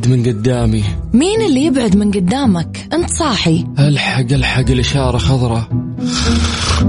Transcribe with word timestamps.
ابعد 0.00 0.12
من 0.12 0.26
قدامي. 0.26 0.84
مين 1.12 1.42
اللي 1.42 1.64
يبعد 1.64 1.96
من 1.96 2.10
قدامك؟ 2.10 2.88
انت 2.92 3.10
صاحي. 3.10 3.66
الحق 3.78 4.32
الحق 4.32 4.70
الإشارة 4.70 5.18
خضراء. 5.18 5.68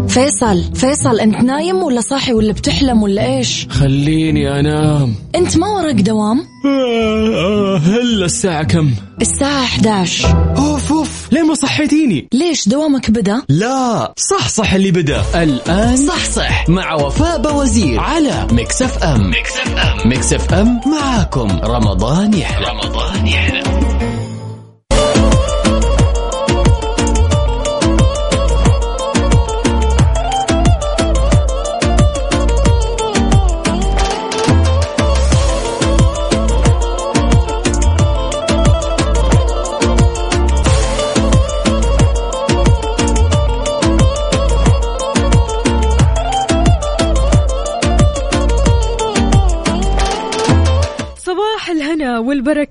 فيصل 0.07 0.75
فيصل 0.75 1.19
انت 1.19 1.35
نايم 1.35 1.75
ولا 1.75 2.01
صاحي 2.01 2.33
ولا 2.33 2.53
بتحلم 2.53 3.03
ولا 3.03 3.37
إيش؟ 3.37 3.67
خليني 3.69 4.59
أنام. 4.59 5.15
انت 5.35 5.57
ما 5.57 5.67
وراك 5.67 5.95
دوام؟ 5.95 6.41
آه، 6.65 7.77
هلا 7.77 8.25
الساعة 8.25 8.63
كم؟ 8.63 8.91
الساعة 9.21 9.63
11 9.63 10.53
اوف 10.57 10.91
اوف 10.91 11.00
ليه 11.31 11.41
ما 11.43 11.53
صحيتيني؟ 11.53 12.27
ليش 12.33 12.69
دوامك 12.69 13.11
بدا؟ 13.11 13.41
لا 13.49 14.13
صح 14.17 14.47
صح 14.49 14.73
اللي 14.73 14.91
بدا. 14.91 15.43
الآن 15.43 15.97
صح 15.97 16.25
صح. 16.25 16.69
مع 16.69 16.93
وفاء 16.93 17.41
بوزير 17.41 17.99
على 17.99 18.47
Mix 18.51 18.81
FM 18.81 19.29
Mix 19.29 19.51
FM 19.57 20.09
Mix 20.09 20.33
FM 20.33 20.81
معاكم. 20.85 21.59
رمضان 21.63 22.33
يحلى. 22.33 22.67
رمضان 22.67 23.27
يحلى. 23.27 23.63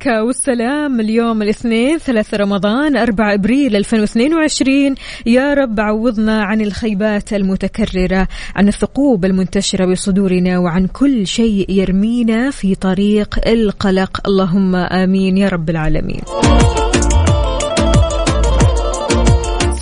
والبركة 0.06 0.24
والسلام. 0.24 1.00
اليوم 1.00 1.42
الاثنين 1.42 1.98
ثلاثة 1.98 2.36
رمضان 2.36 2.96
4 2.96 3.34
أبريل 3.34 3.76
2022 3.76 4.94
يا 5.26 5.54
رب 5.54 5.80
عوضنا 5.80 6.42
عن 6.42 6.60
الخيبات 6.60 7.32
المتكررة 7.32 8.28
عن 8.56 8.68
الثقوب 8.68 9.24
المنتشرة 9.24 9.92
بصدورنا 9.92 10.58
وعن 10.58 10.86
كل 10.86 11.26
شيء 11.26 11.70
يرمينا 11.70 12.50
في 12.50 12.74
طريق 12.74 13.48
القلق. 13.48 14.20
اللهم 14.26 14.76
آمين 14.76 15.36
يا 15.36 15.48
رب 15.48 15.70
العالمين. 15.70 16.20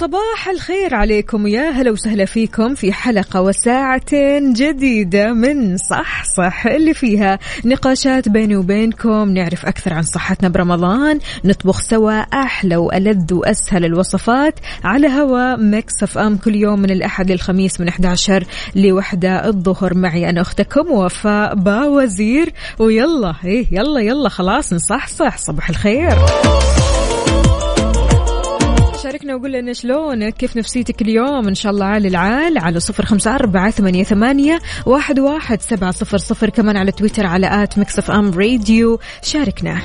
صباح 0.00 0.48
الخير 0.48 0.94
عليكم. 0.94 1.46
يا 1.46 1.70
هلا 1.70 1.91
وسهلا 1.91 2.24
فيكم 2.24 2.74
في 2.74 2.92
حلقة 2.92 3.42
وساعتين 3.42 4.52
جديدة 4.52 5.32
من 5.32 5.77
صح 5.77 6.24
صح 6.24 6.66
اللي 6.66 6.94
فيها 6.94 7.38
نقاشات 7.64 8.28
بيني 8.28 8.56
وبينكم. 8.56 9.30
نعرف 9.30 9.66
أكثر 9.66 9.92
عن 9.94 10.02
صحتنا 10.02 10.48
برمضان. 10.48 11.19
نطبخ 11.44 11.80
سوا 11.80 12.20
أحلى 12.20 12.76
وألذ 12.76 13.34
وأسهل 13.34 13.84
الوصفات 13.84 14.54
على 14.84 15.08
هوا 15.08 15.56
Mix 15.56 16.02
FM 16.02 16.36
كل 16.36 16.54
يوم 16.54 16.80
من 16.80 16.91
الأحد 16.91 17.30
للخميس 17.30 17.80
من 17.80 17.88
11 17.88 18.44
لوحدة 18.76 19.46
الظهر. 19.46 19.94
معي 19.94 20.30
أنا 20.30 20.41
أختكم 20.41 20.92
وفاء 20.92 21.54
باوزير. 21.54 22.52
ويلا 22.78 23.34
إيه 23.44 23.66
يلا 23.72 24.00
يلا 24.00 24.28
خلاص 24.28 24.72
نصحصح. 24.72 25.36
صباح 25.38 25.70
الخير. 25.70 26.19
شاركنا 29.19 29.36
وقول 29.36 29.52
لنا 29.52 29.72
شلونك؟ 29.72 30.34
كيف 30.34 30.56
نفسيتك 30.56 31.02
اليوم؟ 31.02 31.48
إن 31.48 31.55
شاء 31.55 31.72
الله 31.72 31.84
عال 31.84 32.06
العال 32.06 32.58
على 32.58 32.80
صفر 32.80 33.05
خمسة 33.05 33.34
أربعة 33.34 33.70
ثمانية, 33.70 34.05
ثمانية 34.05 34.60
واحد, 34.86 35.19
واحد 35.19 35.62
سبعة 35.62 35.91
صفر 35.91 36.19
صفر 36.19 36.50
كمان 36.50 36.77
على 36.77 36.92
تويتر 36.92 37.27
على 37.27 37.62
at 37.62 37.78
Mix 37.78 37.98
FM 37.98 38.30
Radio. 38.30 38.98
شاركنا. 39.22 39.80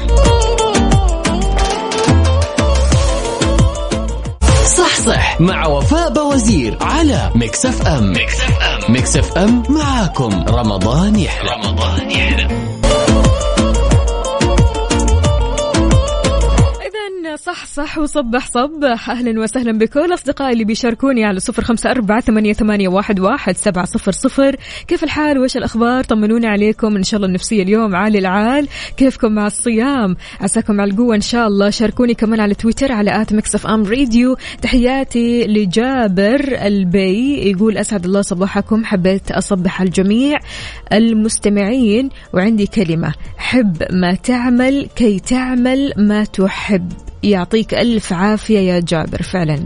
صح 4.78 5.00
صح. 5.00 5.42
مع 5.42 5.68
وفاء 5.68 6.14
بوزير 6.14 6.78
على 6.82 7.32
Mix 7.36 7.66
FM. 7.66 8.14
Mix 8.14 8.42
FM. 8.42 8.94
Mix 8.94 9.18
FM 9.18 9.64
معاكم. 9.70 10.46
رمضان 10.50 11.16
يحلى. 11.16 11.52
رمضان 11.52 12.12
يحلى. 12.12 12.83
صح 17.46 17.66
صح 17.66 17.98
وصبح 17.98 18.48
صبح 18.48 19.10
أهلا 19.10 19.42
وسهلا 19.42 19.72
بكل 19.72 20.14
أصدقائي 20.14 20.54
اللي 20.54 20.64
بيشاركوني 20.64 21.26
على 21.26 21.40
صفر 21.40 21.64
خمسة 21.64 21.92
أربعة 21.92 22.22
ثمانية, 22.22 22.54
ثمانية 22.54 22.88
واحد, 22.88 23.20
واحد 23.20 23.58
سبعة 23.58 23.86
صفر 23.86 24.12
صفر. 24.12 24.56
كيف 24.88 25.04
الحال؟ 25.04 25.40
وإيش 25.40 25.58
الأخبار؟ 25.58 26.04
طمنونا 26.04 26.50
عليكم. 26.50 26.96
إن 26.96 27.04
شاء 27.04 27.18
الله 27.18 27.28
النفسية 27.28 27.64
اليوم 27.64 27.96
عال 27.96 28.20
العال. 28.20 28.68
كيفكم 28.98 29.32
مع 29.32 29.48
الصيام؟ 29.48 30.16
عساكم 30.42 30.82
على 30.82 30.92
القوة 30.92 31.16
إن 31.16 31.22
شاء 31.22 31.48
الله. 31.48 31.70
شاركوني 31.70 32.14
كمان 32.14 32.40
على 32.40 32.54
تويتر 32.54 32.92
على 32.92 33.22
at 33.22 33.34
Mix 33.34 33.56
FM 33.56 33.84
Radio. 33.84 34.38
تحياتي 34.62 35.48
لجابر 35.48 36.58
البي 36.62 37.50
يقول 37.50 37.78
أسعد 37.78 38.06
الله 38.06 38.22
صباحكم. 38.22 38.86
حبيت 38.86 39.32
أصبح 39.32 39.82
الجميع 39.82 40.40
المستمعين. 40.94 42.10
وعندي 42.34 42.68
كلمة. 42.68 43.14
حب 43.38 43.84
ما 43.92 44.16
تعمل 44.16 44.88
كي 44.96 45.20
تعمل 45.20 45.94
ما 45.98 46.24
تحب. 46.24 46.94
يعطيك 47.24 47.74
ألف 47.74 48.14
عافية 48.14 48.60
يا 48.60 48.80
جابر. 48.80 49.22
فعلا 49.22 49.60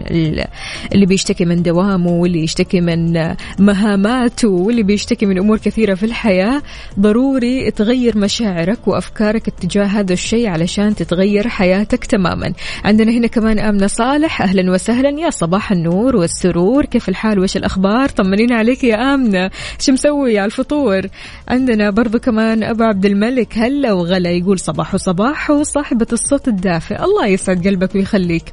اللي 0.91 1.05
بيشتكي 1.05 1.45
من 1.45 1.63
دوامه 1.63 2.11
واللي 2.11 2.43
يشتكي 2.43 2.81
من 2.81 3.35
مهاماته 3.59 4.49
واللي 4.49 4.83
بيشتكي 4.83 5.25
من 5.25 5.37
أمور 5.37 5.57
كثيرة 5.57 5.95
في 5.95 6.05
الحياة 6.05 6.61
ضروري 6.99 7.71
تغير 7.71 8.17
مشاعرك 8.17 8.87
وأفكارك 8.87 9.47
اتجاه 9.47 9.85
هذا 9.85 10.13
الشيء 10.13 10.47
علشان 10.47 10.95
تتغير 10.95 11.47
حياتك 11.47 12.05
تماما. 12.05 12.53
عندنا 12.85 13.11
هنا 13.11 13.27
كمان 13.27 13.59
آمنة 13.59 13.87
صالح. 13.87 14.41
أهلا 14.41 14.71
وسهلا 14.71 15.09
يا 15.09 15.29
صباح 15.29 15.71
النور 15.71 16.15
والسرور. 16.15 16.85
كيف 16.85 17.09
الحال؟ 17.09 17.39
وإيش 17.39 17.57
الأخبار؟ 17.57 18.09
طمنينا 18.09 18.55
عليك 18.55 18.83
يا 18.83 19.13
آمنة. 19.13 19.49
شو 19.79 19.91
مسوي 19.91 20.39
على 20.39 20.45
الفطور؟ 20.45 21.01
عندنا 21.47 21.89
برضو 21.89 22.19
كمان 22.19 22.63
أبو 22.63 22.83
عبد 22.83 23.05
الملك 23.05 23.57
هلا 23.57 23.93
وغلا 23.93 24.29
يقول 24.29 24.59
صباح 24.59 24.95
صباح 24.95 25.49
وصاحبة 25.49 26.07
الصوت 26.13 26.47
الدافئ. 26.47 27.03
الله 27.03 27.27
يسعد 27.47 27.67
قلبك 27.67 27.95
ويخليك. 27.95 28.43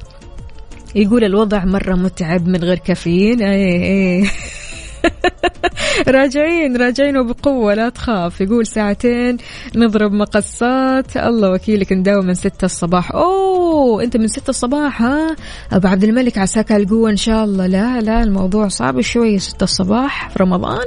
يقول 0.95 1.23
الوضع 1.23 1.65
مرة 1.65 1.95
متعب 1.95 2.47
من 2.47 2.63
غير 2.63 2.77
كافيين. 2.77 3.41
إيه 3.41 3.83
إيه. 3.83 4.25
راجعين 6.07 6.77
راجعين 6.77 7.17
وبقوة 7.17 7.73
لا 7.73 7.89
تخاف. 7.89 8.41
يقول 8.41 8.67
ساعتين 8.67 9.37
نضرب 9.75 10.11
مقصات. 10.11 11.17
الله 11.17 11.51
وكيلك 11.51 11.93
نداوم 11.93 12.25
من 12.25 12.33
ستة 12.33 12.65
الصباح. 12.65 13.11
أوه 13.11 14.03
أنت 14.03 14.17
من 14.17 14.27
ستة 14.27 14.49
الصباح 14.49 15.01
ها؟ 15.01 15.35
أبو 15.71 15.87
عبد 15.87 16.03
الملك 16.03 16.37
عساك 16.37 16.71
القوة 16.71 17.09
إن 17.09 17.17
شاء 17.17 17.43
الله. 17.43 17.67
لا 17.67 18.01
لا 18.01 18.23
الموضوع 18.23 18.67
صعب 18.67 19.01
شوية 19.01 19.37
ستة 19.37 19.63
الصباح 19.63 20.29
في 20.29 20.43
رمضان. 20.43 20.85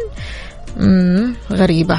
امم 0.80 1.34
غريبة. 1.52 1.98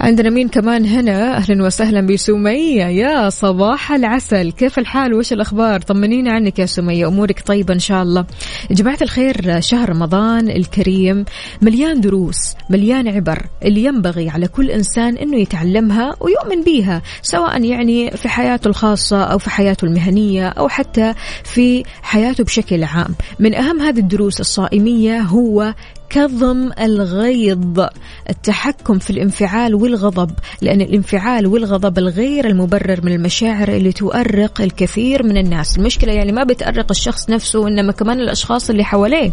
عندنا 0.00 0.30
مين 0.30 0.48
كمان 0.48 0.84
هنا؟ 0.86 1.36
أهلا 1.36 1.64
وسهلا 1.64 2.00
بسمية. 2.00 2.84
يا 2.84 3.30
صباح 3.30 3.92
العسل. 3.92 4.52
كيف 4.52 4.78
الحال؟ 4.78 5.14
وش 5.14 5.32
الأخبار؟ 5.32 5.80
طمنينا 5.80 6.32
عنك 6.32 6.58
يا 6.58 6.66
سمية. 6.66 7.08
أمورك 7.08 7.42
طيبة 7.46 7.74
إن 7.74 7.78
شاء 7.78 8.02
الله. 8.02 8.26
جماعة 8.70 8.98
الخير 9.02 9.60
شهر 9.60 9.88
رمضان 9.88 10.48
الكريم 10.48 11.24
مليان 11.62 12.00
دروس 12.00 12.54
مليان 12.70 13.08
عبر 13.08 13.46
اللي 13.64 13.84
ينبغي 13.84 14.28
على 14.28 14.48
كل 14.48 14.70
إنسان 14.70 15.16
أنه 15.16 15.36
يتعلمها 15.36 16.16
ويؤمن 16.20 16.62
بيها 16.64 17.02
سواء 17.22 17.64
يعني 17.64 18.10
في 18.10 18.28
حياته 18.28 18.68
الخاصة 18.68 19.24
أو 19.24 19.38
في 19.38 19.50
حياته 19.50 19.84
المهنية 19.84 20.48
أو 20.48 20.68
حتى 20.68 21.14
في 21.44 21.84
حياته 22.02 22.44
بشكل 22.44 22.84
عام. 22.84 23.14
من 23.38 23.54
أهم 23.54 23.80
هذه 23.80 23.98
الدروس 23.98 24.40
الصائمية 24.40 25.20
هو 25.20 25.74
كظم 26.14 26.70
الغيظ 26.80 27.86
التحكم 28.30 28.98
في 28.98 29.10
الانفعال 29.10 29.74
والغضب 29.74 30.30
لأن 30.62 30.80
الانفعال 30.80 31.46
والغضب 31.46 31.98
الغير 31.98 32.46
المبرر 32.46 33.00
من 33.02 33.12
المشاعر 33.12 33.68
اللي 33.68 33.92
تؤرق 33.92 34.60
الكثير 34.60 35.22
من 35.22 35.36
الناس. 35.36 35.78
المشكلة 35.78 36.12
يعني 36.12 36.32
ما 36.32 36.44
بتأرق 36.44 36.86
الشخص 36.90 37.30
نفسه 37.30 37.68
إنما 37.68 37.92
كمان 37.92 38.20
الأشخاص 38.20 38.70
اللي 38.70 38.84
حواليه. 38.84 39.32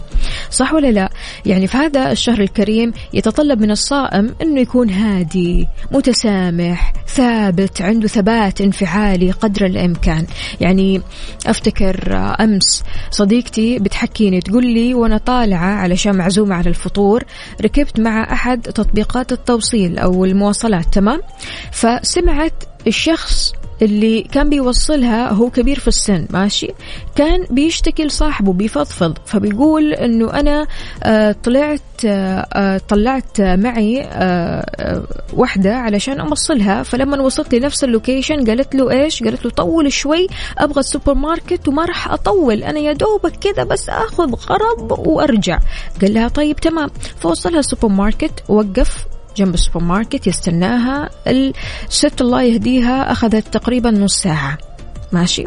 صح 0.52 0.74
ولا 0.74 0.92
لا؟ 0.92 1.10
يعني 1.46 1.68
في 1.68 1.78
هذا 1.78 2.12
الشهر 2.12 2.40
الكريم 2.40 2.94
يتطلب 3.14 3.62
من 3.62 3.72
الصائم 3.72 4.36
أنه 4.42 4.62
يكون 4.62 4.90
هادي 4.90 5.68
متسامح 5.92 6.94
ثابت 7.08 7.82
عنده 7.82 8.08
ثبات 8.08 8.62
انفعالي 8.62 9.32
قدر 9.32 9.66
الإمكان. 9.66 10.26
يعني 10.62 11.02
أفتكر 11.48 12.18
أمس 12.40 12.84
صديقتي 13.12 13.80
بتحكيني 13.80 14.40
تقول 14.40 14.66
لي 14.66 14.94
وأنا 14.94 15.18
طالعة 15.18 15.76
علشان 15.76 16.16
معزومة 16.16 16.56
على 16.56 16.71
الفطور 16.72 17.24
ركبت 17.62 18.00
مع 18.00 18.34
أحد 18.34 18.62
تطبيقات 18.62 19.32
التوصيل 19.32 20.00
أو 20.00 20.26
المواصلات 20.26 20.94
تمام؟ 20.94 21.22
فسمعت 21.72 22.64
الشخص 22.88 23.54
اللي 23.82 24.22
كان 24.22 24.50
بيوصلها 24.50 25.32
هو 25.34 25.50
كبير 25.50 25.80
في 25.80 25.88
السن 25.88 26.26
ماشي؟ 26.30 26.68
كان 27.16 27.46
بيشتكي 27.50 28.04
لصاحبه 28.04 28.54
بيفضفض 28.54 29.18
فبيقول 29.26 29.94
إنه 29.94 30.34
أنا 30.34 30.68
آه 31.04 31.36
طلعت 31.44 31.82
آه, 32.06 32.48
آه، 32.54 32.82
طلعت 32.90 33.42
معي 33.42 34.10
وحدة 35.34 35.76
علشان 35.76 36.20
أوصلها 36.20 36.84
فلما 36.84 37.22
وصلت 37.22 37.56
لنفس 37.56 37.84
ال 37.84 37.91
location 37.91 38.46
قالت 38.46 38.76
له 38.76 38.92
إيش؟ 38.92 39.24
قالت 39.24 39.46
له 39.46 39.52
طول 39.52 39.92
شوي 39.92 40.28
أبغى 40.58 40.80
السوبر 40.80 41.14
ماركت 41.14 41.68
وما 41.68 41.86
راح 41.86 42.12
أطول 42.12 42.64
أنا 42.64 42.80
يا 42.80 42.94
دوبك 42.94 43.36
كذا 43.36 43.64
بس 43.64 43.90
آخذ 43.90 44.36
غرض 44.36 45.08
وأرجع. 45.08 45.60
قال 46.02 46.14
لها 46.14 46.28
طيب 46.28 46.56
تمام. 46.56 46.90
فوصلها 47.20 47.60
السوبر 47.60 47.88
ماركت 47.88 48.44
وقف 48.50 49.06
جنب 49.38 49.54
السوبر 49.54 49.80
ماركت 49.84 50.28
يستناها 50.28 51.10
الست 51.28 52.22
الله 52.22 52.42
يهديها 52.42 53.12
أخذت 53.12 53.48
تقريبا 53.48 53.92
نص 53.92 54.22
ساعة. 54.22 54.58
ماشي. 55.12 55.44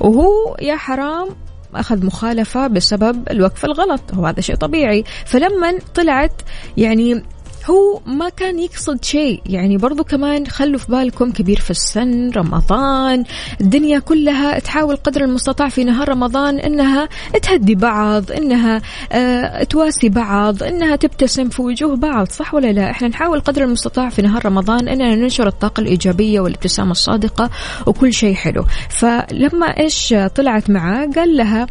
وهو 0.00 0.56
يا 0.60 0.76
حرام 0.76 1.28
أخذ 1.74 2.06
مخالفة 2.06 2.66
بسبب 2.66 3.28
الوقف 3.30 3.64
الغلط. 3.64 4.00
وهذا 4.16 4.40
شيء 4.40 4.56
طبيعي. 4.56 5.04
فلما 5.24 5.78
طلعت 5.94 6.42
يعني 6.76 7.22
هو 7.70 8.00
ما 8.06 8.28
كان 8.28 8.58
يقصد 8.58 9.04
شيء. 9.04 9.42
يعني 9.46 9.76
برضو 9.76 10.04
كمان 10.04 10.46
خلوا 10.46 10.78
في 10.78 10.86
بالكم 10.92 11.32
كبير 11.32 11.60
في 11.60 11.70
السن 11.70 12.30
رمضان 12.30 13.24
الدنيا 13.60 13.98
كلها 13.98 14.58
تحاول 14.58 14.96
قدر 14.96 15.24
المستطاع 15.24 15.68
في 15.68 15.84
نهار 15.84 16.08
رمضان 16.08 16.58
إنها 16.58 17.08
تهدي 17.42 17.74
بعض 17.74 18.32
إنها 18.32 18.82
آه 19.12 19.62
تواسي 19.62 20.08
بعض 20.08 20.62
إنها 20.62 20.96
تبتسم 20.96 21.48
في 21.48 21.62
وجوه 21.62 21.96
بعض 21.96 22.28
صح 22.28 22.54
ولا 22.54 22.72
لا؟ 22.72 22.90
إحنا 22.90 23.08
نحاول 23.08 23.40
قدر 23.40 23.64
المستطاع 23.64 24.08
في 24.08 24.22
نهار 24.22 24.46
رمضان 24.46 24.88
إننا 24.88 25.14
ننشر 25.14 25.46
الطاقة 25.46 25.80
الإيجابية 25.80 26.40
والابتسامة 26.40 26.90
الصادقة 26.90 27.50
وكل 27.86 28.12
شيء 28.12 28.34
حلو. 28.34 28.64
فلما 28.88 29.66
إيش 29.66 30.14
طلعت 30.34 30.70
معاه؟ 30.70 31.10
قال 31.16 31.36
لها 31.36 31.66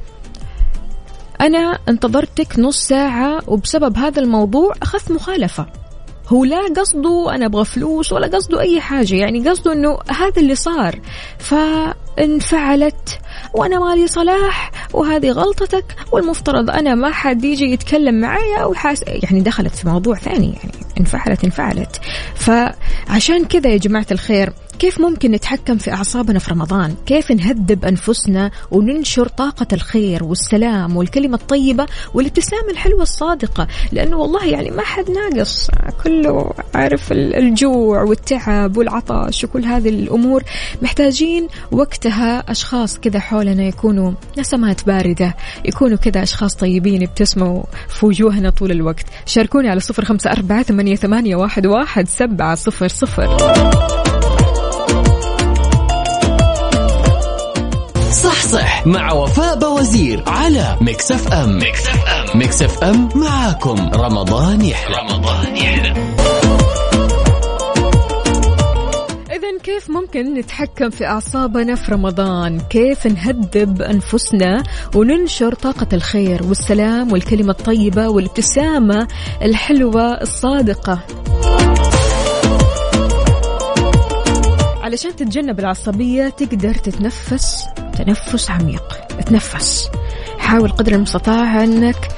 أنا 1.41 1.79
انتظرتك 1.89 2.59
نص 2.59 2.87
ساعة 2.87 3.41
وبسبب 3.47 3.97
هذا 3.97 4.21
الموضوع 4.21 4.73
أخذت 4.81 5.11
مخالفة. 5.11 5.65
هو 6.27 6.45
لا 6.45 6.61
قصده 6.77 7.35
أنا 7.35 7.45
أبغى 7.45 7.65
فلوس 7.65 8.13
ولا 8.13 8.27
قصده 8.27 8.61
أي 8.61 8.81
حاجة 8.81 9.15
يعني 9.15 9.49
قصده 9.49 9.73
أنه 9.73 9.97
هذا 10.09 10.41
اللي 10.41 10.55
صار 10.55 10.99
فانفعلت 11.39 13.19
وأنا 13.53 13.79
مالي 13.79 14.07
صلاح 14.07 14.71
وهذه 14.93 15.31
غلطتك 15.31 15.85
والمفترض 16.11 16.69
أنا 16.69 16.95
ما 16.95 17.11
حد 17.11 17.43
يجي 17.43 17.71
يتكلم 17.71 18.21
معايا 18.21 18.65
وحاس 18.65 19.03
يعني 19.07 19.41
دخلت 19.41 19.75
في 19.75 19.87
موضوع 19.87 20.15
ثاني 20.15 20.53
يعني 20.63 20.85
انفعلت 20.99 21.43
انفعلت. 21.43 22.01
فعشان 22.35 23.45
كذا 23.45 23.69
يا 23.69 23.77
جماعة 23.77 24.05
الخير 24.11 24.53
كيف 24.79 25.01
ممكن 25.01 25.31
نتحكم 25.31 25.77
في 25.77 25.93
أعصابنا 25.93 26.39
في 26.39 26.51
رمضان؟ 26.51 26.95
كيف 27.05 27.31
نهذب 27.31 27.85
أنفسنا 27.85 28.51
وننشر 28.71 29.27
طاقة 29.27 29.67
الخير 29.73 30.23
والسلام 30.23 30.97
والكلمة 30.97 31.37
الطيبة 31.37 31.85
والابتسامة 32.13 32.71
الحلوة 32.71 33.01
الصادقة؟ 33.01 33.67
لأنه 33.91 34.17
والله 34.17 34.45
يعني 34.45 34.71
ما 34.71 34.83
حد 34.83 35.05
ناقص 35.11 35.69
كله 36.03 36.51
عارف 36.75 37.11
الجوع 37.11 38.03
والتعب 38.03 38.77
والعطش 38.77 39.43
وكل 39.43 39.65
هذه 39.65 39.89
الأمور. 39.89 40.43
محتاجين 40.81 41.47
وقتها 41.71 42.51
أشخاص 42.51 42.99
كذا 42.99 43.19
حولنا 43.19 43.63
يكونوا 43.63 44.11
نسمات 44.37 44.85
باردة 44.85 45.35
يكونوا 45.65 45.97
كذا 45.97 46.23
أشخاص 46.23 46.55
طيبين 46.55 47.01
يبتسموا 47.01 47.63
في 47.89 48.05
وجوهنا 48.05 48.49
طول 48.49 48.71
الوقت. 48.71 49.05
شاركوني 49.25 49.69
على 49.69 49.79
صفر 49.79 50.05
خمسة 50.05 50.31
أربعة 50.31 50.63
ثمانية 50.63 51.35
واحد 51.35 51.65
واحد 51.65 52.07
سبعة 52.07 52.55
صفر 52.55 52.87
صفر. 52.87 53.37
صح 58.45 58.87
مع 58.87 59.13
وفاء 59.13 59.59
بوزير 59.59 60.23
على 60.27 60.77
Mix 60.81 61.11
FM 61.11 61.57
Mix 61.57 61.87
FM 61.87 62.37
Mix 62.39 62.61
FM 62.61 63.09
معاكم 63.15 63.89
رمضان 63.93 64.61
يحلى 64.61 64.95
رمضان 64.97 65.57
يحلى 65.57 65.91
إذا 69.31 69.57
كيف 69.63 69.89
ممكن 69.89 70.33
نتحكم 70.33 70.89
في 70.89 71.05
أعصابنا 71.05 71.75
في 71.75 71.91
رمضان؟ 71.91 72.59
كيف 72.59 73.07
نهذب 73.07 73.81
أنفسنا 73.81 74.63
وننشر 74.95 75.53
طاقة 75.53 75.87
الخير 75.93 76.43
والسلام 76.43 77.11
والكلمة 77.11 77.51
الطيبة 77.51 78.07
والابتسامة 78.09 79.07
الحلوة 79.41 80.03
الصادقة؟ 80.21 80.99
علشان 84.83 85.15
تتجنب 85.15 85.59
العصبية 85.59 86.29
تقدر 86.29 86.73
تتنفس 86.73 87.65
تنفس 87.97 88.51
عميق. 88.51 88.83
تنفس 89.25 89.89
حاول 90.37 90.71
قدر 90.71 90.91
المستطاع 90.91 91.63
أنك 91.63 92.09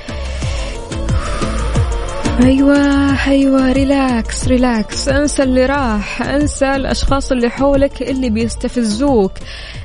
أيوه 2.44 3.28
أيوه 3.28 3.72
relax 3.72 4.48
relax. 4.48 5.08
أنسى 5.10 5.44
اللي 5.44 5.66
راح 5.66 6.22
أنسى 6.22 6.76
الأشخاص 6.76 7.32
اللي 7.32 7.50
حولك 7.50 8.02
اللي 8.02 8.30
بيستفزوك. 8.30 9.32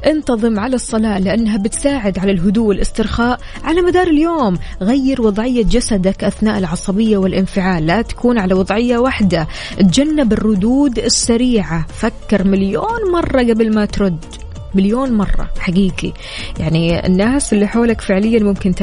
انتظم 0.07 0.61
على 0.61 0.75
الصلاة 0.75 1.19
لأنها 1.19 1.57
بتساعد 1.57 2.19
على 2.19 2.33
الهدوء 2.33 2.67
والاسترخاء 2.67 3.41
على 3.65 3.81
مدار 3.81 4.07
اليوم. 4.07 4.59
غير 4.81 5.23
وضعية 5.23 5.65
جسدك 5.65 6.25
أثناء 6.25 6.59
العصبية 6.59 7.17
والانفعال. 7.17 7.87
لا 7.87 8.03
تكون 8.03 8.39
على 8.39 8.55
وضعية 8.55 8.99
واحدة. 8.99 9.49
تجنب 9.79 10.33
الردود 10.33 10.99
السريعة. 10.99 11.87
فكر 11.89 12.45
مليون 12.45 13.13
مرة 13.13 13.43
قبل 13.43 13.75
ما 13.75 13.85
ترد. 13.85 14.42
مليون 14.75 15.13
مرة 15.13 15.51
حقيقي. 15.59 16.13
يعني 16.59 17.07
الناس 17.07 17.53
اللي 17.53 17.67
حولك 17.67 18.01
فعليا 18.01 18.43
ممكن 18.43 18.75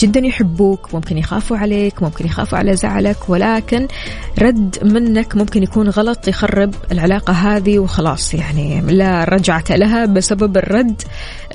جدا 0.00 0.20
يحبوك 0.20 0.94
ممكن 0.94 1.18
يخافوا 1.18 1.56
عليك 1.56 2.02
ممكن 2.02 2.26
يخافوا 2.26 2.58
على 2.58 2.76
زعلك 2.76 3.28
ولكن 3.28 3.88
رد 4.38 4.78
منك 4.82 5.36
ممكن 5.36 5.62
يكون 5.62 5.88
غلط 5.88 6.28
يخرب 6.28 6.74
العلاقة 6.92 7.32
هذه 7.32 7.78
وخلاص. 7.78 8.34
يعني 8.34 8.80
لا 8.80 9.24
رجعة 9.24 9.64
لها 9.70 10.06
بسبب 10.06 10.56
الرد 10.56 11.02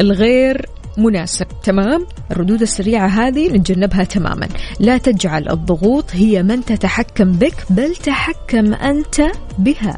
الغير 0.01 0.65
مناسب. 0.97 1.47
تمام؟ 1.63 2.07
الردود 2.31 2.61
السريعة 2.61 3.07
هذه 3.07 3.47
نتجنبها 3.49 4.03
تماما. 4.03 4.47
لا 4.79 4.97
تجعل 4.97 5.49
الضغوط 5.49 6.05
هي 6.11 6.43
من 6.43 6.65
تتحكم 6.65 7.31
بك 7.31 7.55
بل 7.69 7.95
تحكم 7.95 8.73
أنت 8.73 9.21
بها. 9.57 9.97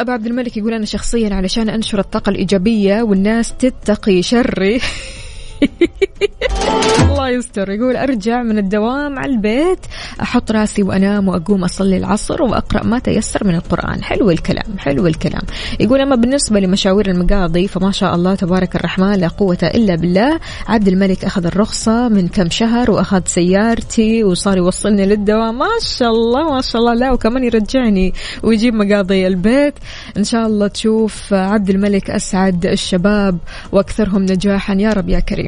أبو 0.00 0.10
عبد 0.10 0.26
الملك 0.26 0.56
يقول 0.56 0.72
أنا 0.72 0.86
شخصيا 0.86 1.34
علشان 1.34 1.68
أنشر 1.68 1.98
الطاقة 1.98 2.30
الإيجابية 2.30 3.02
والناس 3.02 3.52
تتقي 3.52 4.22
شري. 4.22 4.80
الله 7.08 7.28
يستر. 7.28 7.70
يقول 7.70 7.96
أرجع 7.96 8.42
من 8.42 8.58
الدوام 8.58 9.18
على 9.18 9.32
البيت 9.32 9.78
أحط 10.22 10.52
راسي 10.52 10.82
وأنام 10.82 11.28
وأقوم 11.28 11.64
أصلي 11.64 11.96
العصر 11.96 12.42
وأقرأ 12.42 12.84
ما 12.84 12.98
تيسر 12.98 13.46
من 13.46 13.54
القرآن. 13.54 14.04
حلو 14.04 14.30
الكلام 14.30 14.78
حلو 14.78 15.06
الكلام. 15.06 15.42
يقول 15.80 16.00
أما 16.00 16.16
بالنسبة 16.16 16.60
لمشاوير 16.60 17.10
المقاضي 17.10 17.68
فما 17.68 17.90
شاء 17.90 18.14
الله 18.14 18.34
تبارك 18.34 18.76
الرحمن 18.76 19.12
لا 19.12 19.28
قوة 19.28 19.58
إلا 19.62 19.94
بالله. 19.94 20.40
عبد 20.68 20.88
الملك 20.88 21.24
أخذ 21.24 21.46
الرخصة 21.46 22.08
من 22.08 22.28
كم 22.28 22.50
شهر 22.50 22.90
وأخذ 22.90 23.22
سيارتي 23.26 24.24
وصار 24.24 24.56
يوصلني 24.56 25.06
للدوام. 25.06 25.58
ما 25.58 25.68
شاء 25.80 26.10
الله 26.10 26.54
ما 26.54 26.60
شاء 26.60 26.82
الله. 26.82 26.94
لا 26.94 27.12
وكمان 27.12 27.44
يرجعني 27.44 28.14
ويجيب 28.42 28.74
مقاضي 28.74 29.26
البيت. 29.26 29.74
إن 30.16 30.24
شاء 30.24 30.46
الله 30.46 30.66
تشوف 30.66 31.34
عبد 31.34 31.70
الملك 31.70 32.10
أسعد 32.10 32.66
الشباب 32.66 33.38
وأكثرهم 33.72 34.22
نجاحا. 34.22 34.74
يا 34.74 34.92
رب 34.92 35.08
يا 35.08 35.20
كريم. 35.20 35.47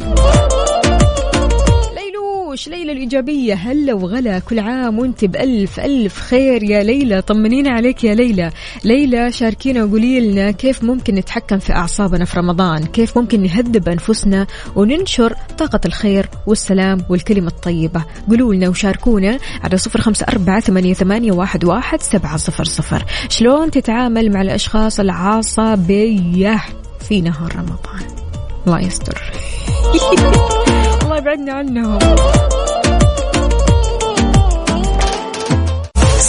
ليلوش 2.51 2.69
ليلى 2.69 2.93
الإيجابية؟ 2.93 3.55
هلا 3.55 3.95
وغلا 3.95 4.39
كل 4.39 4.59
عام 4.59 4.99
وانت 4.99 5.25
بألف 5.25 5.81
ألف 5.81 6.21
خير 6.21 6.63
يا 6.63 6.83
ليلى. 6.83 7.23
طمنينا 7.23 7.71
عليك 7.71 8.05
يا 8.05 8.15
ليلى. 8.15 8.51
ليلى 8.85 9.33
شاركينا 9.33 9.85
وقولي 9.85 10.21
لنا 10.21 10.51
كيف 10.51 10.83
ممكن 10.85 11.15
نتحكم 11.15 11.59
في 11.59 11.73
أعصابنا 11.73 12.25
في 12.25 12.39
رمضان؟ 12.39 12.85
كيف 12.85 13.19
ممكن 13.19 13.43
نهذب 13.43 13.89
أنفسنا 13.89 14.47
وننشر 14.77 15.35
طاقة 15.59 15.81
الخير 15.87 16.29
والسلام 16.47 17.05
والكلمة 17.09 17.49
الطيبة؟ 17.49 18.05
قولوا 18.29 18.55
لنا 18.55 18.69
وشاركونا 18.69 19.39
على 19.63 19.77
صفر 19.77 20.01
خمسة 20.01 20.27
أربعة 20.29 20.61
ثمانية 20.61 21.33
واحد, 21.33 21.65
واحد 21.65 22.03
سبعة 22.03 22.37
صفر 22.37 22.65
صفر. 22.65 23.05
شلون 23.29 23.71
تتعامل 23.71 24.33
مع 24.33 24.43
الأشخاص 24.43 25.01
العصبية 25.01 26.63
في 27.09 27.21
نهار 27.21 27.57
رمضان؟ 27.57 28.20
الله 28.67 28.81
يستر. 28.81 29.23
الله 31.03 31.17
يبعدنا 31.17 31.53
عنهم 31.53 31.99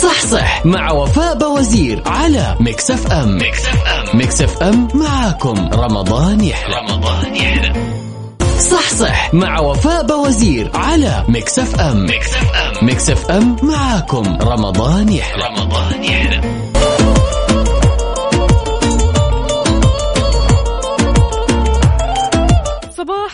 صح 0.01 0.25
صح 0.25 0.65
مع 0.65 0.91
وفاء 0.91 1.38
بوزير 1.38 2.03
على 2.05 2.55
Mix 2.60 2.91
FM. 2.91 3.38
Mix 3.38 3.65
FM. 3.65 4.17
Mix 4.17 4.41
FM 4.41 4.88
معاكم. 4.93 5.69
رمضان 5.73 6.43
يحلى. 6.43 6.75
رمضان 6.75 7.35
يحلى. 7.35 7.73
صح 8.59 8.89
صح 8.89 9.33
مع 9.33 9.59
وفاء 9.59 10.05
بوزير 10.05 10.71
على 10.75 11.25
Mix 11.27 11.60
FM. 11.60 12.05
Mix 12.05 12.34
FM. 12.36 12.86
Mix 12.86 13.10
FM 13.10 13.55
معاكم. 13.63 14.38
رمضان 14.41 15.09
يحلى. 15.09 15.43
رمضان 15.45 16.03
يحلى. 16.03 16.61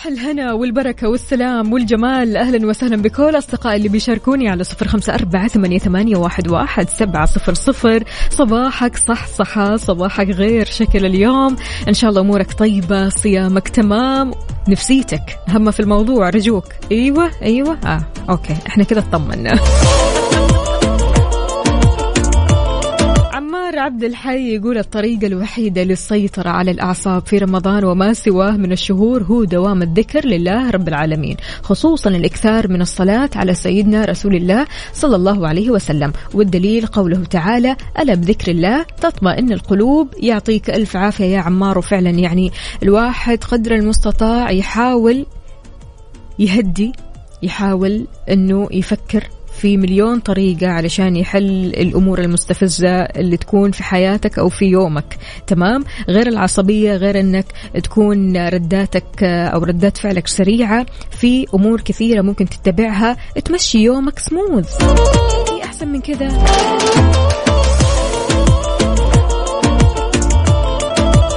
الهنا 0.07 0.53
والبركة 0.53 1.09
والسلام 1.09 1.73
والجمال. 1.73 2.37
أهلا 2.37 2.67
وسهلا 2.67 2.95
بكل 2.95 3.37
أصدقائي 3.37 3.77
اللي 3.77 3.89
بيشاركوني 3.89 4.49
على 4.49 4.63
صفر 4.63 4.87
خمسة 4.87 5.13
أربعة 5.13 5.47
ثمانية, 5.47 6.17
واحد 6.17 6.89
سبعة 6.89 7.25
صفر 7.25 7.53
صفر. 7.53 8.03
صباحك 8.29 8.97
صح 8.97 9.27
صحة 9.27 9.77
صباحك 9.77 10.29
غير 10.29 10.65
شكل 10.65 11.05
اليوم. 11.05 11.55
إن 11.87 11.93
شاء 11.93 12.09
الله 12.09 12.21
أمورك 12.21 12.53
طيبة 12.53 13.09
صيامك 13.09 13.67
تمام. 13.69 14.31
نفسيتك 14.67 15.39
هم 15.47 15.71
في 15.71 15.79
الموضوع 15.79 16.29
رجوك. 16.29 16.65
أيوة 16.91 17.31
أيوة. 17.41 17.77
آه 17.85 18.01
أوكي. 18.29 18.55
إحنا 18.67 18.83
كده 18.83 18.99
اطمنا. 18.99 19.59
عمار 23.67 23.79
عبد 23.79 24.03
الحي 24.03 24.55
يقول 24.55 24.77
الطريقة 24.77 25.27
الوحيدة 25.27 25.83
للسيطرة 25.83 26.49
على 26.49 26.71
الأعصاب 26.71 27.25
في 27.25 27.37
رمضان 27.37 27.83
وما 27.83 28.13
سواه 28.13 28.51
من 28.51 28.71
الشهور 28.71 29.23
هو 29.23 29.43
دوام 29.43 29.81
الذكر 29.81 30.25
لله 30.25 30.69
رب 30.69 30.87
العالمين 30.87 31.37
خصوصا 31.63 32.09
الإكثار 32.09 32.67
من 32.67 32.81
الصلاة 32.81 33.29
على 33.35 33.53
سيدنا 33.53 34.05
رسول 34.05 34.35
الله 34.35 34.65
صلى 34.93 35.15
الله 35.15 35.47
عليه 35.47 35.71
وسلم 35.71 36.13
والدليل 36.33 36.85
قوله 36.85 37.23
تعالى 37.23 37.75
ألا 37.99 38.15
بذكر 38.15 38.51
الله 38.51 38.85
تطمئن 39.01 39.51
القلوب 39.53 40.07
يعطيك 40.19 40.69
ألف 40.69 40.95
عافية 40.95 41.25
يا 41.25 41.39
عمار 41.39 41.77
وفعلا 41.77 42.09
يعني 42.09 42.51
الواحد 42.83 43.43
قدر 43.43 43.75
المستطاع 43.75 44.51
يحاول 44.51 45.25
يهدي 46.39 46.91
يحاول 47.43 48.07
أنه 48.29 48.67
يفكر 48.71 49.23
في 49.57 49.77
مليون 49.77 50.19
طريقة 50.19 50.67
علشان 50.67 51.15
يحل 51.15 51.65
الأمور 51.65 52.19
المستفزة 52.19 52.89
اللي 52.89 53.37
تكون 53.37 53.71
في 53.71 53.83
حياتك 53.83 54.39
أو 54.39 54.49
في 54.49 54.65
يومك. 54.65 55.17
تمام؟ 55.47 55.83
غير 56.09 56.27
العصبية 56.27 56.95
غير 56.95 57.19
أنك 57.19 57.45
تكون 57.83 58.47
رداتك 58.47 59.23
أو 59.23 59.63
ردات 59.63 59.97
فعلك 59.97 60.27
سريعة. 60.27 60.85
في 61.11 61.45
أمور 61.53 61.81
كثيرة 61.81 62.21
ممكن 62.21 62.45
تتبعها. 62.45 63.17
تمشي 63.45 63.79
يومك 63.79 64.19
سموث 64.19 64.77
في 64.77 65.63
أحسن 65.63 65.87
من 65.87 66.01
كذا 66.01 66.25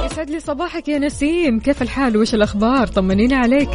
يسعد 0.05 0.29
لي 0.29 0.39
صباحك 0.39 0.87
يا 0.87 0.99
نسيم. 0.99 1.59
كيف 1.59 1.81
الحال؟ 1.81 2.17
وش 2.17 2.33
الأخبار؟ 2.33 2.87
طمنينا 2.87 3.37
عليك. 3.37 3.69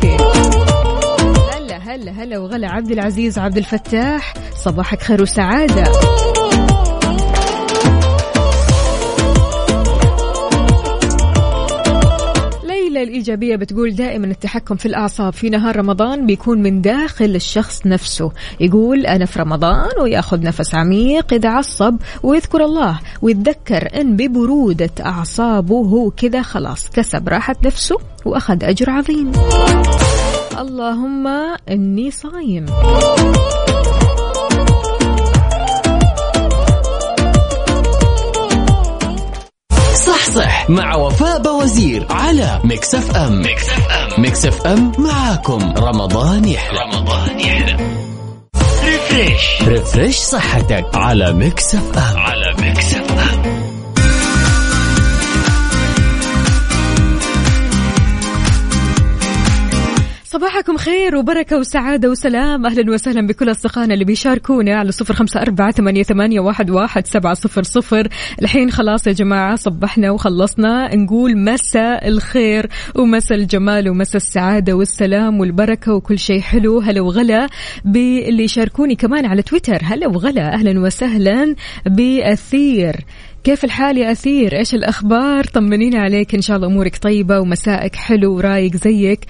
هلا 1.86 2.12
هلا 2.12 2.38
وغلا 2.38 2.68
عبد 2.68 2.90
العزيز 2.90 3.38
عبد 3.38 3.56
الفتاح. 3.56 4.34
صباحك 4.54 5.02
خير 5.02 5.22
وسعادة. 5.22 5.84
الإيجابية 12.96 13.56
بتقول 13.56 13.94
دائما 13.94 14.26
التحكم 14.26 14.76
في 14.76 14.86
الأعصاب 14.86 15.32
في 15.32 15.50
نهار 15.50 15.76
رمضان 15.76 16.26
بيكون 16.26 16.62
من 16.62 16.80
داخل 16.80 17.34
الشخص 17.34 17.86
نفسه. 17.86 18.32
يقول 18.60 19.06
أنا 19.06 19.24
في 19.24 19.38
رمضان 19.38 19.90
ويأخذ 20.02 20.40
نفس 20.40 20.74
عميق 20.74 21.32
إذا 21.32 21.48
عصب 21.48 21.96
ويذكر 22.22 22.64
الله 22.64 23.00
ويتذكر 23.22 24.00
أن 24.00 24.16
ببرودة 24.16 24.90
أعصابه 25.00 25.76
هو 25.76 26.10
كذا 26.10 26.42
خلاص 26.42 26.90
كسب 26.90 27.28
راحة 27.28 27.56
نفسه 27.64 27.96
وأخذ 28.24 28.64
أجر 28.64 28.90
عظيم. 28.90 29.32
اللهم 30.54 31.26
إني 31.68 32.10
صايم. 32.10 32.66
صح 39.94 40.30
صح 40.34 40.70
مع 40.70 40.96
وفاء 40.96 41.42
بوزير 41.42 42.06
على 42.10 42.60
Mix 42.64 42.94
FM. 42.94 43.42
Mix 44.18 44.46
FM 44.46 44.92
معاكم. 44.98 45.74
رمضان 45.78 46.44
يحلى. 46.44 46.78
رمضان 46.80 47.40
يحلى. 47.40 47.76
refresh 48.84 49.62
refresh 49.62 50.16
صحتك 50.16 50.84
على 50.94 51.32
Mix 51.32 51.74
FM. 51.74 52.18
على 52.18 52.54
Mix 52.60 52.94
F 52.94 53.65
صباحكم 60.36 60.76
خير 60.76 61.16
وبركة 61.16 61.58
وسعادة 61.58 62.10
وسلام. 62.10 62.66
أهلا 62.66 62.92
وسهلا 62.92 63.26
بكل 63.26 63.50
أصدقائنا 63.50 63.94
اللي 63.94 64.04
بيشاركونا 64.04 64.76
على 64.76 64.92
صفر 64.92 65.14
خمسة 65.14 65.40
أربعة 65.40 65.70
ثمانية, 65.70 66.02
ثمانية 66.02 66.40
واحد, 66.40 66.70
واحد 66.70 67.06
سبعة 67.06 67.34
صفر 67.34 67.62
صفر. 67.62 68.08
الحين 68.42 68.70
خلاص 68.70 69.06
يا 69.06 69.12
جماعة 69.12 69.56
صبحنا 69.56 70.10
وخلصنا. 70.10 70.96
نقول 70.96 71.38
مساء 71.38 72.08
الخير 72.08 72.66
ومساء 72.94 73.38
الجمال 73.38 73.90
ومساء 73.90 74.16
السعادة 74.16 74.72
والسلام 74.72 75.40
والبركة 75.40 75.94
وكل 75.94 76.18
شيء 76.18 76.40
حلو. 76.40 76.80
هلا 76.80 77.00
وغلا 77.00 77.48
باللي 77.84 78.44
يشاركوني 78.44 78.94
كمان 78.94 79.26
على 79.26 79.42
تويتر. 79.42 79.78
هلا 79.82 80.08
وغلا 80.08 80.54
أهلا 80.54 80.80
وسهلا 80.80 81.54
بأثير 81.86 82.96
كيف 83.46 83.64
الحال 83.64 83.98
يا 83.98 84.12
أثير؟ 84.12 84.58
إيش 84.58 84.74
الأخبار؟ 84.74 85.44
طمنينا 85.44 85.98
عليك. 85.98 86.34
إن 86.34 86.40
شاء 86.40 86.56
الله 86.56 86.68
أمورك 86.68 86.96
طيبة 86.96 87.40
ومسائك 87.40 87.96
حلو 87.96 88.36
ورايق 88.36 88.76
زيك. 88.76 89.20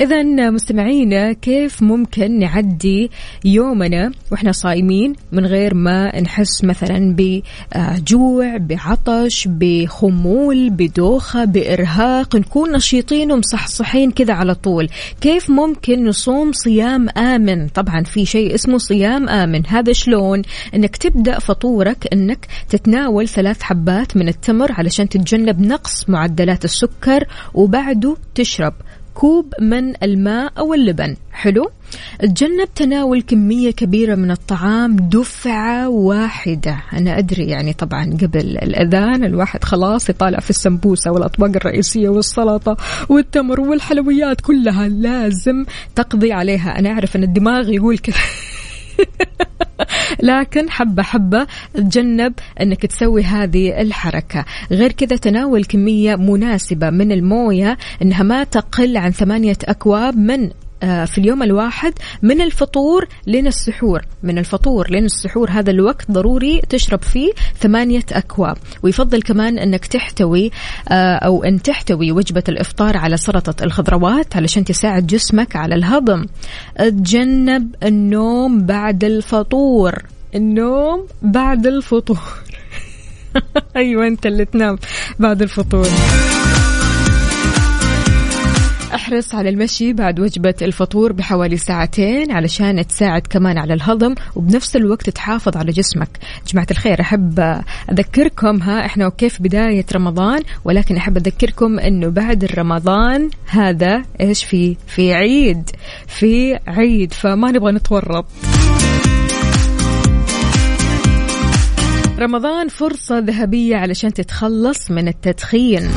إذا 0.00 0.22
مستمعينا 0.50 1.32
كيف 1.32 1.82
ممكن 1.82 2.38
نعدي 2.38 3.10
يومنا 3.44 4.12
وإحنا 4.32 4.52
صايمين 4.52 5.12
من 5.32 5.46
غير 5.46 5.74
ما 5.74 6.20
نحس 6.20 6.64
مثلا 6.64 7.16
بجوع 7.18 8.56
بعطش 8.56 9.48
بخمول 9.50 10.70
بدوخة 10.70 11.44
بإرهاق؟ 11.44 12.36
نكون 12.36 12.72
نشيطين 12.72 13.32
ومصحصحين 13.32 14.10
كذا 14.10 14.34
على 14.34 14.54
طول. 14.54 14.88
كيف 15.20 15.50
ممكن 15.50 16.04
نصوم 16.04 16.52
صيام 16.52 17.08
آمن؟ 17.08 17.68
طبعا 17.68 18.02
في 18.02 18.26
شيء 18.26 18.54
اسمه 18.54 18.78
صيام 18.78 19.28
آمن. 19.28 19.66
هذا 19.66 19.92
شلون؟ 19.92 20.42
أنك 20.74 20.96
تبدأ 20.96 21.38
فطورك 21.38 22.08
أنك 22.12 22.46
تتناول 22.68 23.28
ثلاث 23.28 23.63
حبات 23.64 24.16
من 24.16 24.28
التمر 24.28 24.72
علشان 24.72 25.08
تتجنب 25.08 25.60
نقص 25.60 26.08
معدلات 26.08 26.64
السكر 26.64 27.24
وبعده 27.54 28.16
تشرب 28.34 28.74
كوب 29.14 29.54
من 29.60 30.02
الماء 30.02 30.52
أو 30.58 30.74
اللبن. 30.74 31.16
حلو؟ 31.32 31.70
تجنب 32.20 32.68
تناول 32.74 33.22
كمية 33.22 33.70
كبيرة 33.70 34.14
من 34.14 34.30
الطعام 34.30 34.96
دفعة 34.96 35.88
واحدة. 35.88 36.82
أنا 36.92 37.18
أدري 37.18 37.44
يعني 37.44 37.72
طبعا 37.72 38.04
قبل 38.22 38.58
الأذان 38.62 39.24
الواحد 39.24 39.64
خلاص 39.64 40.10
يطالع 40.10 40.40
في 40.40 40.50
السمبوسة 40.50 41.10
والأطباق 41.10 41.50
الرئيسية 41.56 42.08
والسلطة 42.08 42.76
والتمر 43.08 43.60
والحلويات 43.60 44.40
كلها 44.40 44.88
لازم 44.88 45.64
تقضي 45.94 46.32
عليها. 46.32 46.78
أنا 46.78 46.90
أعرف 46.90 47.16
أن 47.16 47.22
الدماغ 47.22 47.70
يقول 47.70 47.98
كذا. 47.98 48.16
لكن 50.22 50.70
حبة 50.70 51.02
حبة 51.02 51.46
تجنب 51.74 52.32
أنك 52.60 52.86
تسوي 52.86 53.22
هذه 53.22 53.80
الحركة. 53.80 54.44
غير 54.70 54.92
كذا 54.92 55.16
تناول 55.16 55.64
كمية 55.64 56.16
مناسبة 56.16 56.90
من 56.90 57.12
الموية 57.12 57.78
أنها 58.02 58.22
ما 58.22 58.44
تقل 58.44 58.96
عن 58.96 59.10
ثمانية 59.10 59.58
أكواب 59.64 60.16
من 60.16 60.50
في 60.84 61.18
اليوم 61.18 61.42
الواحد 61.42 61.92
من 62.22 62.40
الفطور 62.40 63.06
لين 63.26 63.46
السحور. 63.46 64.02
من 64.22 64.38
الفطور 64.38 64.90
لين 64.90 65.04
السحور 65.04 65.50
هذا 65.50 65.70
الوقت 65.70 66.10
ضروري 66.10 66.60
تشرب 66.68 67.02
فيه 67.02 67.32
ثمانية 67.58 68.04
أكواب. 68.12 68.56
ويفضل 68.82 69.22
كمان 69.22 69.58
أنك 69.58 69.86
تحتوي 69.86 70.50
آه، 70.88 71.14
أو 71.14 71.44
أن 71.44 71.62
تحتوي 71.62 72.12
وجبة 72.12 72.44
الإفطار 72.48 72.96
على 72.96 73.16
سلطة 73.16 73.64
الخضروات 73.64 74.36
علشان 74.36 74.64
تساعد 74.64 75.06
جسمك 75.06 75.56
على 75.56 75.74
الهضم. 75.74 76.26
تجنب 76.78 77.74
النوم 77.82 78.66
بعد 78.66 79.04
الفطور. 79.04 80.02
النوم 80.34 81.06
بعد 81.22 81.66
الفطور. 81.66 82.44
أيوة 83.76 84.06
أنت 84.06 84.26
اللي 84.26 84.44
تنام 84.44 84.78
بعد 85.18 85.42
الفطور. 85.42 85.88
احرص 89.04 89.34
على 89.34 89.48
المشي 89.48 89.92
بعد 89.92 90.20
وجبة 90.20 90.54
الفطور 90.62 91.12
بحوالي 91.12 91.56
ساعتين 91.56 92.30
علشان 92.30 92.86
تساعد 92.86 93.22
كمان 93.30 93.58
على 93.58 93.74
الهضم 93.74 94.14
وبنفس 94.36 94.76
الوقت 94.76 95.10
تحافظ 95.10 95.56
على 95.56 95.72
جسمك. 95.72 96.08
جماعة 96.46 96.66
الخير 96.70 97.00
أحب 97.00 97.62
أذكركم 97.90 98.62
ها 98.62 98.86
إحنا 98.86 99.06
وكيف 99.06 99.42
بداية 99.42 99.84
رمضان 99.94 100.42
ولكن 100.64 100.96
أحب 100.96 101.16
أذكركم 101.16 101.78
أنه 101.78 102.08
بعد 102.08 102.44
الرمضان 102.44 103.30
هذا 103.46 104.02
إيش 104.20 104.44
في؟ 104.44 104.76
في 104.86 105.14
عيد 105.14 105.70
في 106.06 106.58
عيد 106.66 107.12
فما 107.12 107.50
نبغى 107.50 107.72
نتورط. 107.72 108.26
رمضان 112.18 112.68
فرصة 112.68 113.18
ذهبية 113.18 113.76
علشان 113.76 114.12
تتخلص 114.12 114.90
من 114.90 115.08
التدخين. 115.08 115.90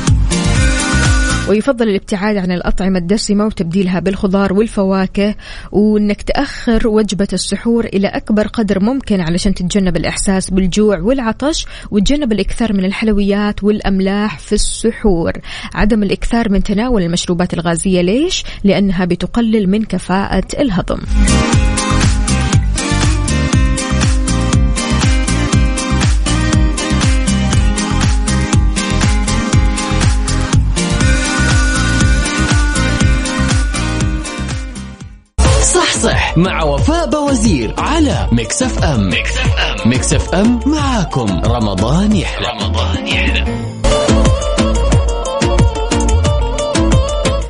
ويفضل 1.49 1.89
الابتعاد 1.89 2.37
عن 2.37 2.51
الأطعمة 2.51 2.99
الدسمة 2.99 3.45
وتبديلها 3.45 3.99
بالخضار 3.99 4.53
والفواكه 4.53 5.35
وإنك 5.71 6.21
تأخر 6.21 6.87
وجبة 6.87 7.27
السحور 7.33 7.85
إلى 7.85 8.07
أكبر 8.07 8.47
قدر 8.47 8.83
ممكن 8.83 9.21
علشان 9.21 9.53
تتجنب 9.53 9.97
الإحساس 9.97 10.49
بالجوع 10.49 10.99
والعطش 10.99 11.65
وتجنب 11.91 12.31
الإكثار 12.31 12.73
من 12.73 12.85
الحلويات 12.85 13.63
والأملاح 13.63 14.39
في 14.39 14.53
السحور 14.53 15.33
عدم 15.73 16.03
الإكثار 16.03 16.51
من 16.51 16.63
تناول 16.63 17.03
المشروبات 17.03 17.53
الغازية 17.53 18.01
ليش؟ 18.01 18.43
لأنها 18.63 19.05
بتقلل 19.05 19.69
من 19.69 19.83
كفاءة 19.83 20.47
الهضم 20.59 20.99
مع 36.37 36.63
وفاء 36.63 37.09
بوزير 37.09 37.73
على 37.77 38.27
Mix 38.31 38.63
FM. 38.63 39.09
Mix 39.09 39.37
FM. 39.37 39.89
Mix 39.89 40.13
FM 40.13 40.59
معاكم. 40.65 41.41
رمضان 41.45 42.11
يحلى. 42.11 42.47
رمضان 42.47 43.07
يحلى. 43.07 43.45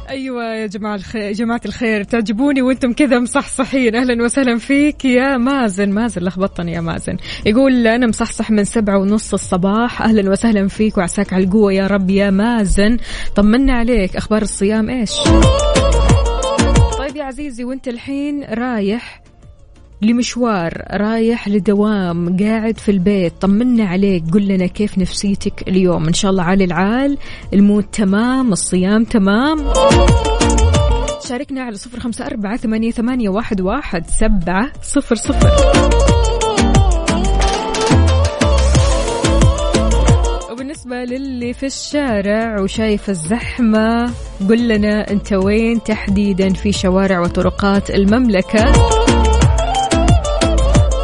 أيوه 0.09 0.43
يا 0.55 0.67
جماعة 0.67 0.95
الخير 0.95 1.31
جماعة 1.31 1.61
الخير 1.65 2.03
تعجبوني 2.03 2.61
وأنتم 2.61 2.93
كذا 2.93 3.19
مصحصحين. 3.19 3.95
أهلا 3.95 4.23
وسهلا 4.23 4.57
فيك 4.57 5.05
يا 5.05 5.37
مازن. 5.37 5.89
مازن 5.89 6.21
لخبطني 6.21 6.71
يا 6.71 6.81
مازن. 6.81 7.17
يقول 7.45 7.87
أنا 7.87 8.07
مصحصح 8.07 8.51
من 8.51 8.63
سبعة 8.63 8.97
ونص 8.97 9.33
الصباح. 9.33 10.01
أهلا 10.01 10.29
وسهلا 10.29 10.67
فيك 10.67 10.97
وعساك 10.97 11.33
على 11.33 11.43
القوة 11.43 11.73
يا 11.73 11.87
رب 11.87 12.09
يا 12.09 12.29
مازن. 12.29 12.97
طمنا 13.35 13.73
عليك. 13.73 14.15
أخبار 14.15 14.41
الصيام 14.41 14.89
إيش؟ 14.89 15.11
يا 17.17 17.23
عزيزي 17.23 17.63
وأنت 17.63 17.87
الحين 17.87 18.43
رايح 18.43 19.21
لمشوار 20.01 20.83
رايح 20.91 21.47
لدوام 21.47 22.37
قاعد 22.37 22.79
في 22.79 22.91
البيت. 22.91 23.33
طمنا 23.41 23.85
عليك 23.85 24.23
قل 24.33 24.47
لنا 24.47 24.65
كيف 24.67 24.97
نفسيتك 24.97 25.67
اليوم. 25.67 26.07
إن 26.07 26.13
شاء 26.13 26.31
الله 26.31 26.43
عالي 26.43 26.63
العال 26.63 27.17
المود 27.53 27.83
تمام 27.83 28.51
الصيام 28.51 29.03
تمام. 29.03 29.57
شاركنا 31.27 31.61
على 31.61 31.75
صفر 31.75 31.99
خمسة 31.99 32.25
أربعة 32.25 32.57
ثمانية, 32.57 32.91
ثمانية 32.91 33.29
واحد, 33.29 33.61
واحد 33.61 34.07
سبعة 34.07 34.71
صفر 34.81 35.15
صفر. 35.15 36.16
وبالنسبة 40.87 41.17
للي 41.17 41.53
في 41.53 41.65
الشارع 41.65 42.61
وشايف 42.61 43.09
الزحمة 43.09 44.11
قل 44.49 44.67
لنا 44.67 45.11
أنت 45.11 45.33
وين 45.33 45.83
تحديدا 45.83 46.53
في 46.53 46.71
شوارع 46.71 47.19
وطرقات 47.19 47.89
المملكة؟ 47.89 48.71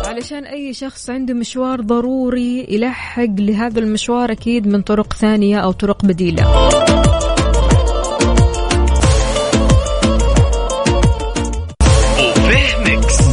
علشان 0.08 0.46
أي 0.46 0.74
شخص 0.74 1.10
عنده 1.10 1.34
مشوار 1.34 1.82
ضروري 1.82 2.68
يلحق 2.70 3.36
لهذا 3.40 3.80
المشوار 3.80 4.32
أكيد 4.32 4.68
من 4.68 4.82
طرق 4.82 5.14
ثانية 5.14 5.58
أو 5.60 5.72
طرق 5.72 6.06
بديلة. 6.06 6.70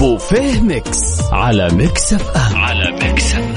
بوفيه 0.01 0.61
Mix. 0.61 1.21
على 1.33 1.69
Mix 1.73 2.13
FM. 2.13 2.57
على 2.57 2.91
Mix 2.93 3.35
F 3.35 3.50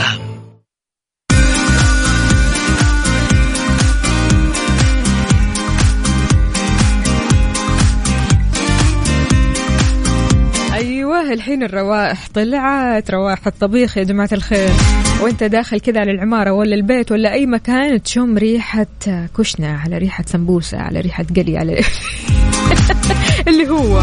الحين 11.34 11.64
الروائح 11.64 12.28
طلعت 12.34 13.12
روائح 13.12 13.48
الطبيخ 13.48 13.98
يا 13.98 14.04
جماعة 14.04 14.30
الخير. 14.32 14.70
وانت 15.22 15.44
داخل 15.44 15.80
كذا 15.80 16.00
على 16.00 16.12
العمارة 16.12 16.52
ولا 16.52 16.76
البيت 16.76 17.12
ولا 17.12 17.34
أي 17.34 17.46
مكان 17.46 18.04
تشم 18.04 18.38
ريحة 18.38 18.88
كشنة 19.38 19.68
على 19.68 19.98
ريحة 19.98 20.24
سمبوسة 20.28 20.78
على 20.78 21.00
ريحة 21.00 21.26
قلي 21.36 21.58
على 21.58 21.82
اللي 23.48 23.70
هو 23.70 24.02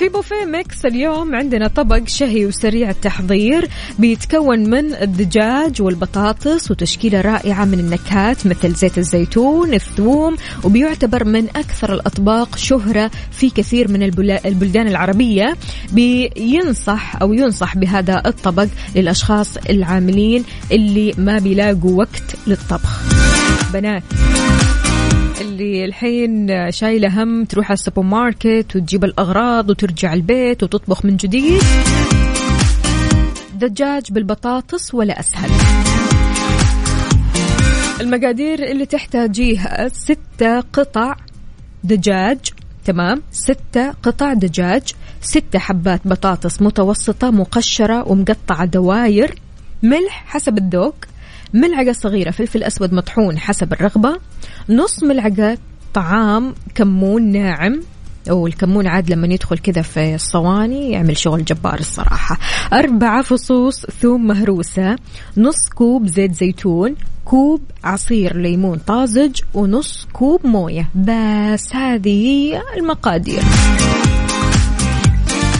في 0.00 0.08
بوفيه 0.08 0.44
ميكس 0.44 0.86
اليوم 0.86 1.34
عندنا 1.34 1.68
طبق 1.68 2.08
شهي 2.08 2.46
وسريع 2.46 2.90
التحضير 2.90 3.68
بيتكون 3.98 4.70
من 4.70 4.94
الدجاج 4.94 5.82
والبطاطس 5.82 6.70
وتشكيلة 6.70 7.20
رائعة 7.20 7.64
من 7.64 7.80
النكهات 7.80 8.46
مثل 8.46 8.74
زيت 8.74 8.98
الزيتون 8.98 9.74
الثوم 9.74 10.36
وبيعتبر 10.64 11.24
من 11.24 11.48
أكثر 11.48 11.94
الأطباق 11.94 12.56
شهرة 12.56 13.10
في 13.30 13.50
كثير 13.50 13.90
من 13.90 14.02
البلدان 14.46 14.88
العربية. 14.88 15.56
بينصح 15.92 17.22
أو 17.22 17.32
ينصح 17.32 17.76
بهذا 17.76 18.22
الطبق 18.26 18.66
للأشخاص 18.96 19.56
العاملين 19.56 20.44
اللي 20.72 21.14
ما 21.18 21.38
بيلاقوا 21.38 21.98
وقت 21.98 22.36
للطبخ. 22.46 23.02
بنات. 23.72 24.02
اللي 25.40 25.84
الحين 25.84 26.48
شايلة 26.72 27.22
هم 27.22 27.44
تروح 27.44 27.66
على 27.66 27.74
السوبر 27.74 28.02
ماركت 28.02 28.76
وتجيب 28.76 29.04
الأغراض 29.04 29.70
وترجع 29.70 30.12
البيت 30.12 30.62
وتطبخ 30.62 31.04
من 31.04 31.16
جديد. 31.16 31.62
دجاج 33.54 34.12
بالبطاطس 34.12 34.94
ولا 34.94 35.20
أسهل. 35.20 35.50
المقادير 38.00 38.70
اللي 38.70 38.86
تحتاجيها 38.86 39.88
ستة 39.88 40.60
قطع 40.60 41.16
دجاج 41.84 42.38
تمام؟ 42.84 43.22
ستة 43.32 43.90
قطع 44.02 44.32
دجاج 44.32 44.82
ستة 45.20 45.58
حبات 45.58 46.00
بطاطس 46.04 46.62
متوسطة 46.62 47.30
مقشرة 47.30 48.08
ومقطعة 48.08 48.64
دواير 48.64 49.34
ملح 49.82 50.24
حسب 50.26 50.58
الذوق 50.58 50.94
ملعقة 51.54 51.92
صغيرة 51.92 52.30
فلفل 52.30 52.62
أسود 52.62 52.94
مطحون 52.94 53.38
حسب 53.38 53.72
الرغبة. 53.72 54.16
نص 54.68 55.02
ملعقة 55.02 55.58
طعام 55.94 56.54
كمون 56.74 57.32
ناعم. 57.32 57.80
أو 58.30 58.46
الكمون 58.46 58.86
عاد 58.86 59.10
لما 59.10 59.26
يدخل 59.26 59.58
كذا 59.58 59.82
في 59.82 60.14
الصواني 60.14 60.90
يعمل 60.90 61.16
شغل 61.16 61.44
جبار 61.44 61.78
الصراحة. 61.78 62.38
أربعة 62.72 63.22
فصوص 63.22 63.86
ثوم 63.86 64.26
مهروسة. 64.26 64.96
نص 65.36 65.68
كوب 65.74 66.06
زيت 66.06 66.34
زيتون. 66.34 66.94
كوب 67.24 67.62
عصير 67.84 68.36
ليمون 68.36 68.78
طازج. 68.78 69.40
ونص 69.54 70.08
كوب 70.12 70.46
موية. 70.46 70.90
بس 70.94 71.74
هذه 71.76 72.52
المقادير. 72.76 73.42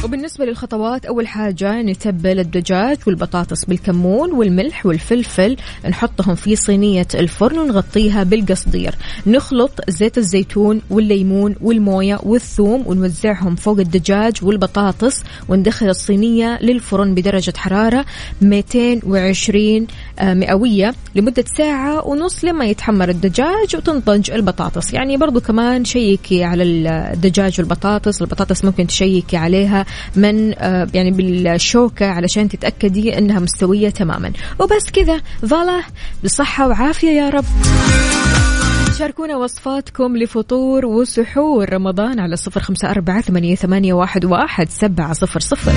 وبالنسبة 0.05 0.45
للخطوات 0.45 1.07
أول 1.07 1.29
حاجة 1.29 1.83
نتبل 1.83 2.39
الدجاج 2.41 2.99
والبطاطس 3.07 3.65
بالكمون 3.65 4.33
والملح 4.33 4.87
والفلفل 4.87 5.57
نحطهم 5.89 6.35
في 6.35 6.57
صينية 6.57 7.07
الفرن 7.15 7.59
ونغطيها 7.59 8.23
بالقصدير. 8.23 8.95
نخلط 9.27 9.71
زيت 9.89 10.19
الزيتون 10.19 10.83
والليمون 10.91 11.55
والموية 11.61 12.19
والثوم 12.23 12.83
ونوزعهم 12.87 13.57
فوق 13.57 13.79
الدجاج 13.79 14.37
والبطاطس 14.43 15.23
وندخل 15.49 15.89
الصينية 15.89 16.59
للفرن 16.63 17.15
بدرجة 17.15 17.53
حرارة 17.57 18.05
220 18.43 19.87
آه، 20.19 20.35
مئوية 20.35 20.95
لمدة 21.15 21.45
ساعة 21.57 22.07
ونص 22.07 22.45
لما 22.45 22.65
يتحمر 22.65 23.09
الدجاج 23.09 23.77
وتنضج 23.77 24.31
البطاطس. 24.31 24.93
يعني 24.93 25.17
برضو 25.17 25.41
كمان 25.41 25.85
شيكي 25.85 26.45
على 26.45 26.63
الدجاج 26.63 27.55
والبطاطس 27.59 28.23
البطاطس 28.23 28.65
ممكن 28.65 28.87
تشيكي 28.87 29.37
عليها 29.37 29.87
من 30.17 30.55
آه، 30.59 30.89
يعني 30.95 31.11
بالشوكة 31.11 32.07
علشان 32.07 32.49
تتأكدي 32.49 33.19
أنها 33.19 33.41
مستوية 33.41 33.91
تماما. 33.91 34.33
وبس 34.59 34.91
كذا. 34.93 35.21
ظله 35.45 35.85
بصحة 36.25 36.69
وعافية 36.69 37.11
يا 37.11 37.31
رب. 37.31 37.45
شاركونا 38.99 39.37
وصفاتكم 39.37 40.17
لفطور 40.17 40.87
وسحور. 40.87 41.73
رمضان 41.73 42.21
على 42.21 42.37
صفر 42.37 42.61
خمسة 42.61 42.91
أربعة 42.91 43.21
ثمانية 43.21 43.55
واحد 44.25 44.69
سبعة 44.69 45.13
صفر 45.13 45.41
صفر. 45.41 45.73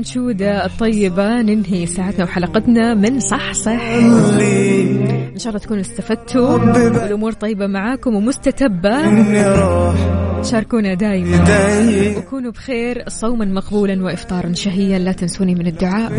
الأنشودة 0.00 0.64
الطيبة. 0.66 1.42
ننهي 1.42 1.86
ساعتنا 1.86 2.24
وحلقتنا 2.24 2.94
من 2.94 3.20
صح 3.20 3.52
صح. 3.52 3.80
إن 5.32 5.38
شاء 5.38 5.48
الله 5.48 5.58
تكونوا 5.58 5.80
استفدتوا. 5.80 6.50
والأمور 6.50 7.32
طيبة 7.32 7.66
معاكم 7.66 8.14
ومستتبة. 8.14 9.22
شاركونا 10.42 10.94
دائما 10.94 11.44
وكونوا 12.18 12.52
بخير 12.52 13.04
صوما 13.08 13.44
مقبولا 13.44 14.04
وإفطارا 14.04 14.52
شهيا. 14.52 14.98
لا 14.98 15.12
تنسوني 15.12 15.54
من 15.54 15.66
الدعاء. 15.66 16.12